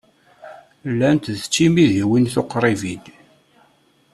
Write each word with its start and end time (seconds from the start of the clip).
Llant 0.91 1.25
d 1.39 1.41
timidiwin 1.53 2.25
tuqribin. 2.33 3.03